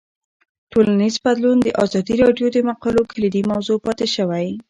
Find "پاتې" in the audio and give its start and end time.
3.85-4.05